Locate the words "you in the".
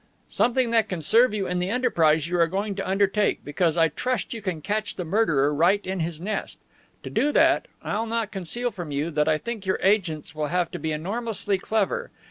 1.31-1.69